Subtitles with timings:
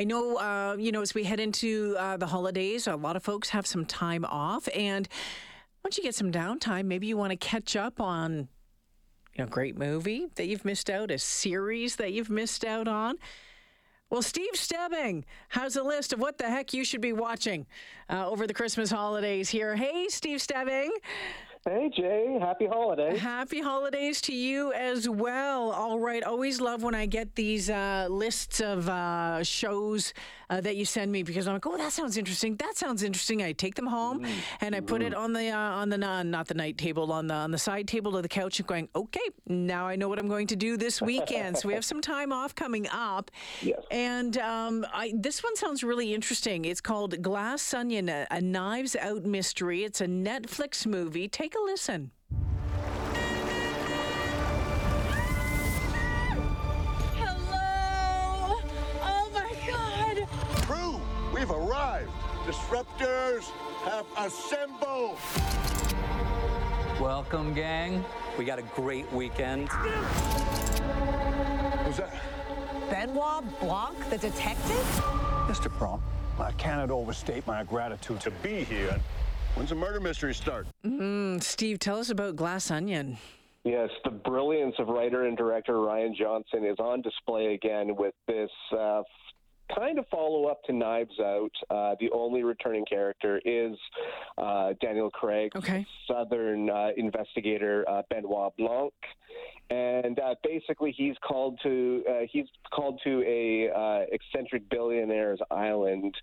[0.00, 3.24] I know, uh, you know, as we head into uh, the holidays, a lot of
[3.24, 4.68] folks have some time off.
[4.72, 5.08] And
[5.82, 8.46] once you get some downtime, maybe you want to catch up on
[9.34, 12.86] you know, a great movie that you've missed out, a series that you've missed out
[12.86, 13.16] on.
[14.08, 17.66] Well, Steve Stebbing has a list of what the heck you should be watching
[18.08, 19.74] uh, over the Christmas holidays here.
[19.74, 20.92] Hey, Steve Stebbing.
[21.64, 22.38] Hey, Jay.
[22.40, 23.20] Happy holidays.
[23.20, 25.72] Happy holidays to you as well.
[25.72, 26.22] All right.
[26.22, 30.14] Always love when I get these uh, lists of uh, shows
[30.50, 32.56] uh, that you send me because I'm like, oh, that sounds interesting.
[32.56, 33.42] That sounds interesting.
[33.42, 34.32] I take them home mm-hmm.
[34.60, 37.26] and I put it on the uh, on the uh, not the night table on
[37.26, 40.18] the on the side table of the couch and going, okay, now I know what
[40.18, 41.58] I'm going to do this weekend.
[41.58, 43.30] so we have some time off coming up.
[43.60, 43.80] Yes.
[43.90, 46.64] And um, I, this one sounds really interesting.
[46.64, 49.84] It's called Glass Onion, a, a Knives Out mystery.
[49.84, 51.28] It's a Netflix movie.
[51.28, 52.10] Take a listen.
[57.16, 58.60] Hello!
[59.02, 60.26] Oh my God!
[60.62, 61.00] Crew,
[61.32, 62.10] we've arrived.
[62.44, 63.50] Disruptors
[63.84, 65.18] have assembled.
[67.00, 68.04] Welcome, gang.
[68.36, 69.68] We got a great weekend.
[71.84, 72.14] Who's that?
[72.90, 74.84] Benoit Blanc, the detective?
[75.46, 75.70] Mr.
[75.78, 76.02] Bron,
[76.38, 78.98] I cannot overstate my gratitude to be here
[79.58, 80.68] When's the murder mystery start?
[80.86, 83.18] Mm, Steve, tell us about Glass Onion.
[83.64, 88.50] Yes, the brilliance of writer and director Rian Johnson is on display again with this
[88.70, 89.02] uh,
[89.74, 91.52] kind of follow up to Knives Out.
[91.70, 93.76] Uh, the only returning character is
[94.36, 95.86] uh, Daniel Craig, okay.
[96.06, 98.92] Southern uh, investigator uh, Benoit Blanc
[99.70, 106.14] and uh, basically he's called to uh, he's called to a uh, eccentric billionaire's island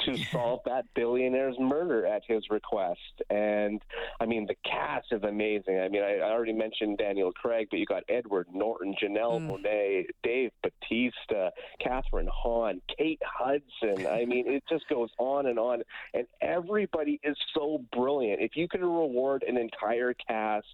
[0.00, 3.00] to solve that billionaire's murder at his request.
[3.30, 3.80] And
[4.20, 5.80] I mean, the cast is amazing.
[5.80, 9.50] I mean, I, I already mentioned Daniel Craig, but you got Edward Norton, Janelle mm.
[9.50, 11.39] Monáe, Dave Bautista,
[11.90, 14.06] Kathryn Hahn, Kate Hudson.
[14.06, 15.82] I mean, it just goes on and on,
[16.14, 18.40] and everybody is so brilliant.
[18.40, 20.66] If you could reward an entire cast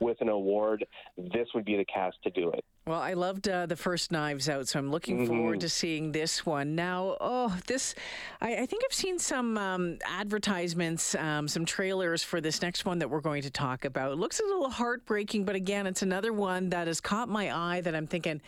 [0.00, 0.84] with an award,
[1.16, 2.64] this would be the cast to do it.
[2.86, 5.28] Well, I loved uh, the first Knives Out, so I'm looking mm-hmm.
[5.28, 6.74] forward to seeing this one.
[6.74, 7.94] Now, oh, this,
[8.42, 12.98] I, I think I've seen some um, advertisements, um, some trailers for this next one
[12.98, 14.12] that we're going to talk about.
[14.12, 17.80] It looks a little heartbreaking, but again, it's another one that has caught my eye
[17.80, 18.42] that I'm thinking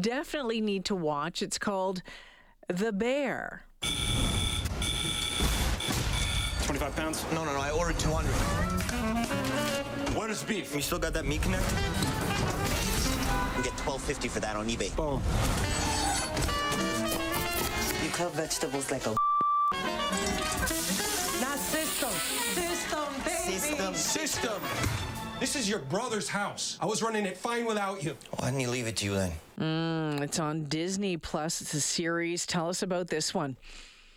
[0.00, 1.42] definitely need to watch.
[1.42, 2.02] It's called
[2.68, 3.64] The Bear.
[6.64, 7.24] 25 pounds?
[7.32, 8.30] No, no, no, I ordered 200.
[10.16, 10.74] What is beef?
[10.74, 11.62] You still got that meat connect?
[13.56, 14.94] We get twelve fifty for that on eBay.
[14.96, 15.22] Boom.
[18.02, 19.10] You cut vegetables like a.
[21.40, 22.10] Not system.
[22.54, 23.58] System, baby.
[23.58, 23.94] System.
[23.94, 24.62] System.
[25.38, 26.78] This is your brother's house.
[26.80, 28.16] I was running it fine without you.
[28.38, 29.32] Why didn't he leave it to you then?
[29.60, 31.60] Mm, it's on Disney Plus.
[31.60, 32.46] It's a series.
[32.46, 33.58] Tell us about this one.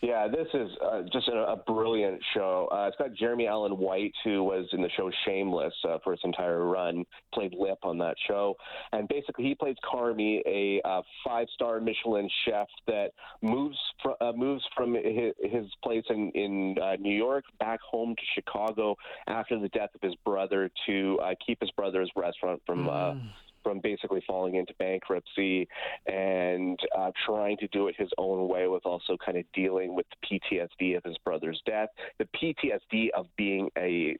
[0.01, 2.69] Yeah, this is uh, just a, a, brilliant show.
[2.71, 6.21] Uh, it's got Jeremy Allen White, who was in the show Shameless uh, for its
[6.23, 8.55] entire run, played Lip on that show,
[8.93, 13.09] and basically he plays Carmy, a uh, five-star Michelin chef that
[13.41, 18.15] moves fr- uh, moves from his, his place in in uh, New York back home
[18.15, 18.95] to Chicago
[19.27, 22.85] after the death of his brother to keep his brother's restaurant from.
[22.85, 23.21] Mm
[23.69, 25.67] from basically falling into bankruptcy
[26.07, 30.07] and uh, trying to do it his own way with also kind of dealing with
[30.09, 34.17] the PTSD of his brother's death, the PTSD of being a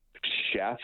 [0.54, 0.78] chef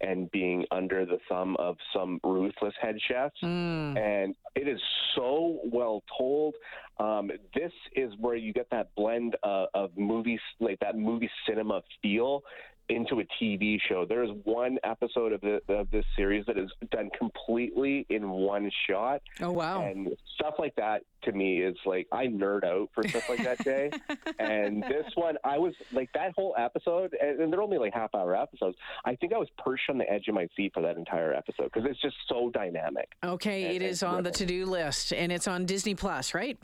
[0.00, 3.36] and being under the thumb of some ruthless head chefs.
[3.42, 3.98] Mm.
[3.98, 4.80] And it is
[5.16, 6.54] so well told.
[6.98, 11.82] Um, this is where you get that blend uh, of movies, like that movie cinema
[12.02, 12.42] feel
[12.88, 14.04] into a TV show.
[14.04, 18.70] There is one episode of, the, of this series that is done completely in one
[18.88, 19.22] shot.
[19.40, 19.82] Oh wow!
[19.82, 23.62] And stuff like that to me is like I nerd out for stuff like that
[23.64, 23.90] day.
[24.38, 28.34] and this one, I was like that whole episode, and they're only like half hour
[28.34, 28.76] episodes.
[29.04, 31.70] I think I was perched on the edge of my seat for that entire episode
[31.72, 33.08] because it's just so dynamic.
[33.24, 36.58] Okay, and, it is on the to do list, and it's on Disney Plus, right?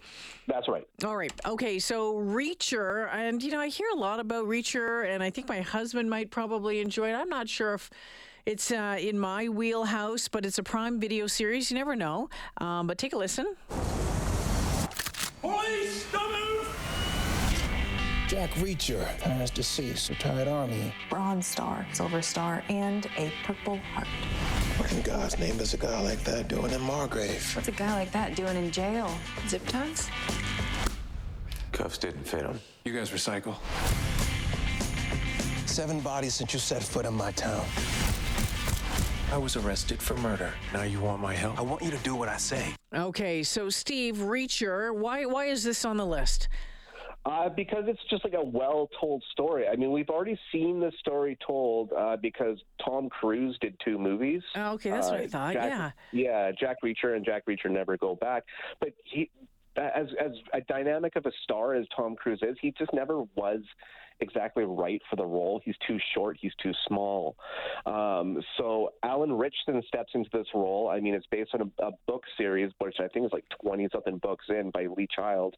[0.47, 0.87] That's right.
[1.04, 1.33] All right.
[1.47, 5.48] Okay, so Reacher, and you know I hear a lot about Reacher, and I think
[5.48, 7.14] my husband might probably enjoy it.
[7.14, 7.88] I'm not sure if
[8.44, 11.70] it's uh, in my wheelhouse, but it's a Prime Video series.
[11.70, 12.28] You never know.
[12.59, 13.56] Um, but take a listen.
[15.41, 16.68] Police, don't move!
[18.28, 20.92] Jack Reacher has deceased, retired Army.
[21.09, 24.06] Bronze Star, Silver Star, and a Purple Heart.
[24.76, 27.56] What in God's name is a guy like that doing in Margrave?
[27.56, 29.10] What's a guy like that doing in jail?
[29.48, 30.10] Zip ties?
[31.72, 32.60] Cuffs didn't fit him.
[32.84, 33.56] You guys recycle.
[35.72, 37.65] Seven bodies since you set foot in my town.
[39.33, 40.53] I was arrested for murder.
[40.74, 41.59] Now you want my help?
[41.59, 42.74] I want you to do what I say.
[42.95, 46.51] Okay, so Steve Reacher, why why is this on the list?
[47.24, 49.66] Uh, because it's just like a well told story.
[49.66, 54.42] I mean, we've already seen the story told uh, because Tom Cruise did two movies.
[54.54, 55.53] Oh, okay, that's uh, what I thought.
[55.54, 55.91] Jack, yeah.
[56.13, 58.45] Yeah, Jack Reacher and Jack Reacher Never Go Back.
[58.78, 59.30] But he,
[59.78, 63.63] as as a dynamic of a star as Tom Cruise is, he just never was
[64.22, 65.60] exactly right for the role.
[65.65, 66.39] He's too short.
[66.41, 67.36] He's too small.
[67.84, 70.89] Um, so Alan Ritchson steps into this role.
[70.89, 73.89] I mean, it's based on a, a book series, which I think is like 20
[73.92, 75.57] something books in by Lee Child,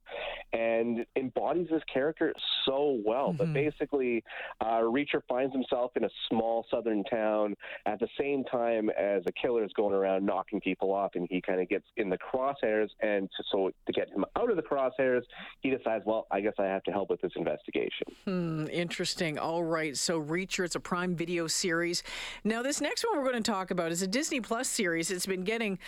[0.53, 2.33] and embodies this character
[2.65, 3.29] so well.
[3.29, 3.37] Mm-hmm.
[3.37, 4.25] But basically,
[4.61, 7.55] uh, Reacher finds himself in a small southern town
[7.87, 11.41] at the same time as a killer is going around knocking people off, and he
[11.41, 12.89] kind of gets in the crosshairs.
[13.01, 15.23] And to, so to get him out of the crosshairs,
[15.61, 18.07] he decides, well, I guess I have to help with this investigation.
[18.25, 19.39] Hmm, interesting.
[19.39, 19.97] All right.
[19.97, 22.03] So, Reacher, it's a Prime Video series.
[22.45, 25.11] Now, this next one we're going to talk about is a Disney Plus series.
[25.11, 25.79] It's been getting.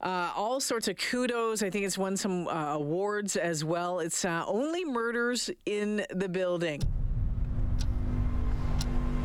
[0.00, 1.60] Uh, all sorts of kudos.
[1.60, 3.98] I think it's won some uh, awards as well.
[3.98, 6.80] It's uh, Only Murders in the Building.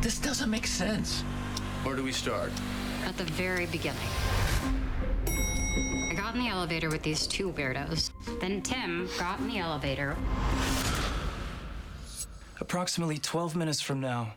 [0.00, 1.22] This doesn't make sense.
[1.84, 2.50] Where do we start?
[3.04, 4.00] At the very beginning.
[5.26, 8.10] I got in the elevator with these two weirdos.
[8.40, 10.16] Then Tim got in the elevator.
[12.68, 14.32] Approximately 12 minutes from now,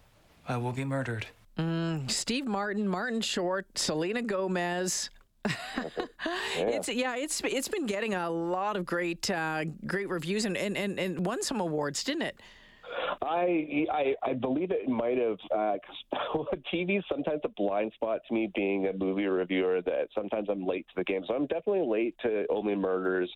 [0.50, 1.28] I will be murdered.
[1.58, 5.10] Mm, Steve Martin, Martin Short, Selena Gomez.
[6.58, 10.76] It's yeah, it's it's been getting a lot of great uh, great reviews and, and,
[10.76, 12.40] and, and won some awards, didn't it?
[13.22, 15.38] I, I I believe it might have.
[15.56, 15.78] Uh,
[16.34, 19.82] 'cause TV is sometimes a blind spot to me, being a movie reviewer.
[19.84, 23.32] That sometimes I'm late to the game, so I'm definitely late to Only Murders.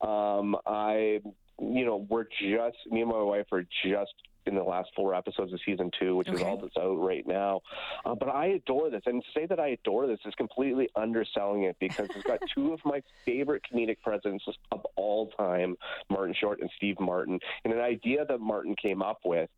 [0.00, 1.20] Um, I,
[1.60, 4.14] you know, we're just me and my wife are just
[4.46, 7.60] in the last four episodes of season two, which is all that's out right now.
[8.04, 11.64] Uh, but I adore this, and to say that I adore this is completely underselling
[11.64, 15.76] it because it's got two of my favorite comedic presences of all time,
[16.10, 19.48] Martin Short and Steve Martin, and an idea that Martin came up with.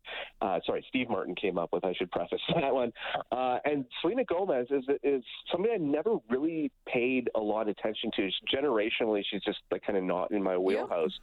[0.41, 1.83] Uh, sorry, Steve Martin came up with.
[1.83, 2.91] I should preface that one.
[3.31, 8.11] Uh, and Selena Gomez is is somebody I never really paid a lot of attention
[8.17, 8.29] to.
[8.53, 11.17] Generationally, she's just like kind of not in my wheelhouse.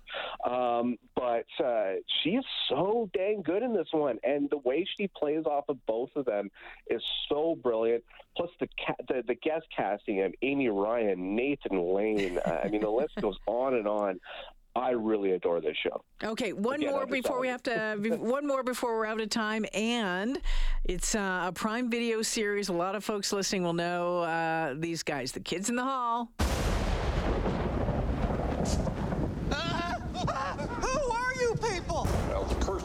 [0.48, 1.92] Um, but uh,
[2.22, 5.84] she is so dang good in this one, and the way she plays off of
[5.86, 6.48] both of them
[6.88, 8.04] is so brilliant.
[8.36, 12.38] Plus the ca- the, the guest casting of Amy Ryan, Nathan Lane.
[12.38, 14.20] Uh, I mean, the list goes on and on.
[14.74, 16.02] I really adore this show.
[16.24, 17.96] Okay, one Again, more before we have to.
[18.18, 20.40] one more before we're out of time, and
[20.84, 22.70] it's uh, a Prime Video series.
[22.70, 26.30] A lot of folks listening will know uh, these guys, the Kids in the Hall.
[30.22, 32.04] Who are you people?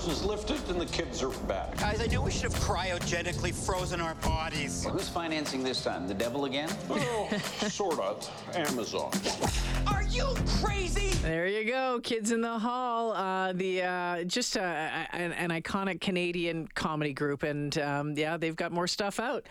[0.08, 1.76] Well, is lifted and the kids are back.
[1.76, 4.84] Guys, I knew we should have cryogenically frozen our bodies.
[4.86, 6.08] Well, Who's financing this time?
[6.08, 6.70] The devil again?
[6.90, 7.28] Oh,
[7.68, 8.30] sort of.
[8.56, 9.12] Amazon.
[9.86, 11.10] Are you crazy?
[11.22, 13.12] There you go, Kids in the Hall.
[13.12, 18.56] Uh, the uh, just uh, an, an iconic Canadian comedy group, and um, yeah, they've
[18.56, 19.46] got more stuff out.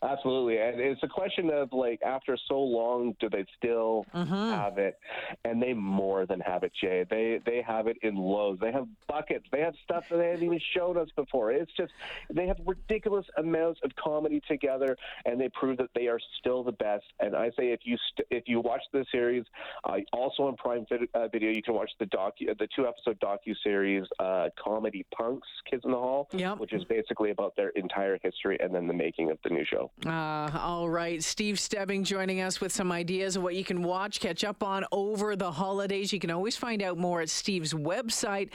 [0.00, 4.06] Absolutely, and it's a question of like after so long, do they still
[4.52, 4.96] have it?
[5.44, 7.04] And they more than have it, Jay.
[7.10, 8.60] They they have it in loads.
[8.60, 9.46] They have buckets.
[9.50, 11.50] They have stuff that they haven't even shown us before.
[11.50, 11.92] It's just
[12.32, 14.96] they have ridiculous amounts of comedy together,
[15.26, 17.04] and they prove that they are still the best.
[17.18, 19.44] And I say if you st- if you watch the series,
[19.82, 23.18] uh, also on Prime vid- uh, Video, you can watch the docu the two episode
[23.18, 28.16] docu series, uh, Comedy Punks, Kids in the Hall, which is basically about their entire
[28.22, 29.64] history and then the making of the new
[30.02, 30.10] show.
[30.10, 31.22] Uh, all right.
[31.22, 34.84] Steve Stebbing joining us with some ideas of what you can watch, catch up on
[34.92, 36.12] over the holidays.
[36.12, 38.50] You can always find out more at Steve's website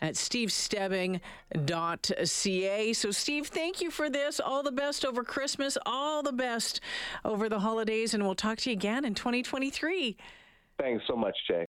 [0.00, 2.92] at stevestebbing.ca.
[2.92, 4.40] So, Steve, thank you for this.
[4.40, 6.80] All the best over Christmas, all the best
[7.24, 10.16] over the holidays, and we'll talk to you again in 2023.
[10.78, 11.66] Thanks so much, Jay.